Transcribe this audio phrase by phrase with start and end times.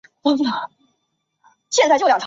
[0.01, 0.01] 岳灰蝶属是灰蝶科眼灰蝶亚科中
[1.97, 2.19] 的一个属。